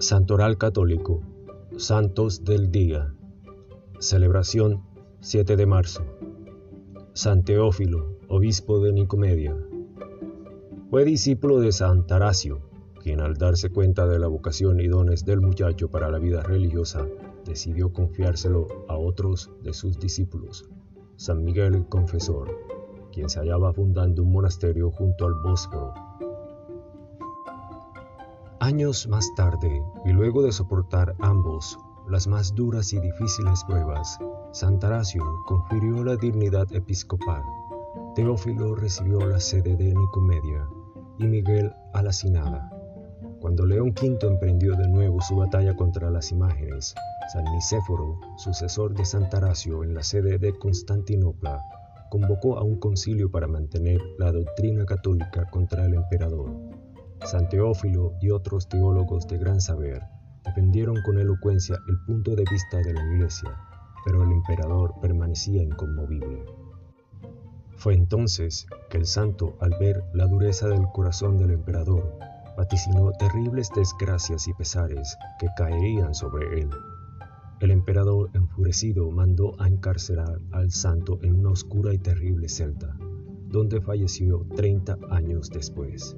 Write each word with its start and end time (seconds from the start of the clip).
Santoral 0.00 0.58
Católico, 0.58 1.22
Santos 1.76 2.44
del 2.44 2.70
Día, 2.70 3.12
celebración 3.98 4.84
7 5.18 5.56
de 5.56 5.66
marzo. 5.66 6.04
San 7.14 7.42
Teófilo, 7.42 8.16
obispo 8.28 8.78
de 8.78 8.92
Nicomedia. 8.92 9.56
Fue 10.88 11.04
discípulo 11.04 11.58
de 11.58 11.72
San 11.72 12.06
Taracio, 12.06 12.60
quien 13.02 13.20
al 13.20 13.34
darse 13.34 13.70
cuenta 13.70 14.06
de 14.06 14.20
la 14.20 14.28
vocación 14.28 14.78
y 14.78 14.86
dones 14.86 15.24
del 15.24 15.40
muchacho 15.40 15.90
para 15.90 16.12
la 16.12 16.20
vida 16.20 16.44
religiosa, 16.44 17.04
decidió 17.44 17.92
confiárselo 17.92 18.68
a 18.86 18.96
otros 18.96 19.50
de 19.64 19.74
sus 19.74 19.98
discípulos, 19.98 20.64
San 21.16 21.42
Miguel 21.42 21.74
el 21.74 21.88
Confesor, 21.88 22.56
quien 23.12 23.28
se 23.28 23.40
hallaba 23.40 23.72
fundando 23.72 24.22
un 24.22 24.30
monasterio 24.30 24.92
junto 24.92 25.26
al 25.26 25.34
Bósforo 25.42 26.07
Años 28.68 29.08
más 29.08 29.34
tarde, 29.34 29.82
y 30.04 30.10
luego 30.10 30.42
de 30.42 30.52
soportar 30.52 31.16
ambos 31.20 31.78
las 32.06 32.26
más 32.26 32.54
duras 32.54 32.92
y 32.92 33.00
difíciles 33.00 33.64
pruebas, 33.64 34.18
Santaracio 34.52 35.24
confirió 35.46 36.04
la 36.04 36.16
dignidad 36.16 36.70
episcopal. 36.74 37.42
Teófilo 38.14 38.74
recibió 38.74 39.20
la 39.20 39.40
sede 39.40 39.74
de 39.74 39.94
Nicomedia 39.94 40.68
y 41.18 41.26
Miguel 41.28 41.72
a 41.94 42.02
la 42.02 42.12
Sinada. 42.12 42.70
Cuando 43.40 43.64
León 43.64 43.94
V 43.98 44.18
emprendió 44.26 44.76
de 44.76 44.86
nuevo 44.86 45.18
su 45.22 45.36
batalla 45.36 45.74
contra 45.74 46.10
las 46.10 46.30
imágenes, 46.30 46.94
San 47.32 47.44
Nicéforo, 47.44 48.20
sucesor 48.36 48.92
de 48.92 49.06
Santaracio 49.06 49.82
en 49.82 49.94
la 49.94 50.02
sede 50.02 50.38
de 50.38 50.52
Constantinopla, 50.58 51.62
convocó 52.10 52.58
a 52.58 52.64
un 52.64 52.78
concilio 52.78 53.30
para 53.30 53.48
mantener 53.48 54.02
la 54.18 54.30
doctrina 54.30 54.84
católica 54.84 55.46
contra 55.50 55.86
el 55.86 55.94
emperador. 55.94 56.67
San 57.24 57.48
Teófilo 57.48 58.14
y 58.20 58.30
otros 58.30 58.68
teólogos 58.68 59.26
de 59.26 59.38
gran 59.38 59.60
saber 59.60 60.02
defendieron 60.44 60.96
con 61.02 61.18
elocuencia 61.18 61.76
el 61.88 61.98
punto 62.06 62.34
de 62.34 62.44
vista 62.50 62.78
de 62.78 62.94
la 62.94 63.04
Iglesia, 63.04 63.54
pero 64.04 64.22
el 64.22 64.32
emperador 64.32 64.94
permanecía 65.00 65.62
inconmovible. 65.62 66.44
Fue 67.76 67.94
entonces 67.94 68.66
que 68.90 68.98
el 68.98 69.06
santo, 69.06 69.56
al 69.60 69.74
ver 69.78 70.02
la 70.14 70.26
dureza 70.26 70.68
del 70.68 70.86
corazón 70.92 71.36
del 71.36 71.50
emperador, 71.50 72.18
vaticinó 72.56 73.12
terribles 73.12 73.70
desgracias 73.74 74.48
y 74.48 74.54
pesares 74.54 75.16
que 75.38 75.48
caerían 75.56 76.14
sobre 76.14 76.60
él. 76.60 76.70
El 77.60 77.70
emperador, 77.70 78.30
enfurecido, 78.34 79.10
mandó 79.10 79.52
a 79.60 79.68
encarcelar 79.68 80.40
al 80.52 80.70
santo 80.70 81.18
en 81.22 81.38
una 81.38 81.50
oscura 81.50 81.92
y 81.92 81.98
terrible 81.98 82.48
celda, 82.48 82.96
donde 83.48 83.80
falleció 83.80 84.46
30 84.56 84.98
años 85.10 85.50
después. 85.50 86.16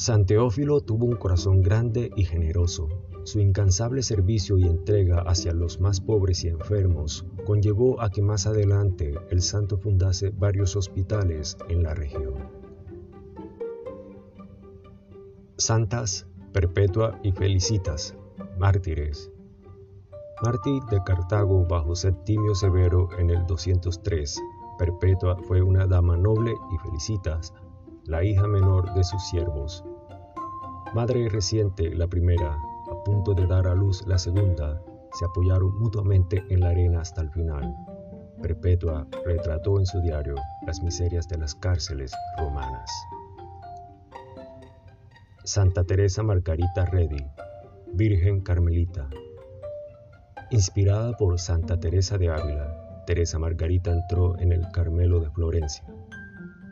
San 0.00 0.24
Teófilo 0.24 0.80
tuvo 0.80 1.04
un 1.04 1.16
corazón 1.16 1.60
grande 1.60 2.10
y 2.16 2.24
generoso. 2.24 2.88
Su 3.24 3.38
incansable 3.38 4.02
servicio 4.02 4.56
y 4.56 4.64
entrega 4.64 5.18
hacia 5.26 5.52
los 5.52 5.78
más 5.78 6.00
pobres 6.00 6.42
y 6.42 6.48
enfermos 6.48 7.26
conllevó 7.44 8.00
a 8.00 8.08
que 8.08 8.22
más 8.22 8.46
adelante 8.46 9.14
el 9.28 9.42
santo 9.42 9.76
fundase 9.76 10.30
varios 10.30 10.74
hospitales 10.74 11.58
en 11.68 11.82
la 11.82 11.92
región. 11.92 12.32
Santas, 15.58 16.26
Perpetua 16.54 17.20
y 17.22 17.32
Felicitas, 17.32 18.16
mártires. 18.58 19.30
Mártir 20.42 20.82
de 20.84 21.02
Cartago 21.04 21.66
bajo 21.66 21.94
Septimio 21.94 22.54
Severo 22.54 23.10
en 23.18 23.28
el 23.28 23.46
203. 23.46 24.40
Perpetua 24.78 25.36
fue 25.46 25.60
una 25.60 25.86
dama 25.86 26.16
noble 26.16 26.54
y 26.72 26.78
Felicitas, 26.78 27.52
la 28.06 28.24
hija 28.24 28.46
menor 28.46 28.92
de 28.94 29.04
sus 29.04 29.22
siervos. 29.28 29.84
Madre 30.94 31.28
reciente, 31.28 31.94
la 31.94 32.08
primera, 32.08 32.54
a 32.54 33.04
punto 33.04 33.34
de 33.34 33.46
dar 33.46 33.66
a 33.66 33.74
luz 33.74 34.04
la 34.06 34.18
segunda, 34.18 34.82
se 35.12 35.24
apoyaron 35.24 35.78
mutuamente 35.78 36.44
en 36.48 36.60
la 36.60 36.70
arena 36.70 37.00
hasta 37.00 37.20
el 37.20 37.30
final. 37.30 37.74
Perpetua 38.42 39.06
retrató 39.24 39.78
en 39.78 39.86
su 39.86 40.00
diario 40.00 40.34
las 40.66 40.82
miserias 40.82 41.28
de 41.28 41.38
las 41.38 41.54
cárceles 41.54 42.12
romanas. 42.38 42.90
Santa 45.44 45.84
Teresa 45.84 46.22
Margarita 46.22 46.86
Redi, 46.86 47.24
Virgen 47.92 48.40
Carmelita. 48.40 49.08
Inspirada 50.50 51.16
por 51.16 51.38
Santa 51.38 51.78
Teresa 51.78 52.18
de 52.18 52.30
Ávila, 52.30 53.04
Teresa 53.06 53.38
Margarita 53.38 53.90
entró 53.90 54.38
en 54.38 54.52
el 54.52 54.70
Carmelo 54.72 55.20
de 55.20 55.30
Florencia. 55.30 55.84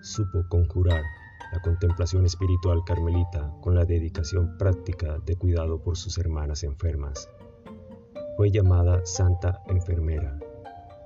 Supo 0.03 0.45
conjurar 0.49 1.03
la 1.53 1.61
contemplación 1.61 2.27
espiritual 2.27 2.83
carmelita 2.85 3.53
con 3.61 3.75
la 3.75 3.85
dedicación 3.85 4.57
práctica 4.59 5.19
de 5.25 5.37
cuidado 5.37 5.81
por 5.81 5.97
sus 5.97 6.19
hermanas 6.19 6.63
enfermas. 6.63 7.29
Fue 8.37 8.51
llamada 8.51 9.05
Santa 9.05 9.63
Enfermera. 9.69 10.39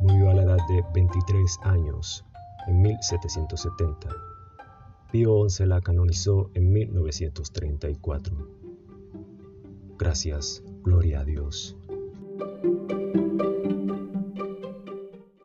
Murió 0.00 0.30
a 0.30 0.34
la 0.34 0.42
edad 0.42 0.58
de 0.68 0.84
23 0.94 1.58
años 1.62 2.24
en 2.66 2.82
1770. 2.82 4.08
Pío 5.10 5.48
XI 5.48 5.66
la 5.66 5.80
canonizó 5.80 6.50
en 6.54 6.72
1934. 6.72 8.62
Gracias, 9.98 10.62
gloria 10.82 11.20
a 11.20 11.24
Dios. 11.24 11.76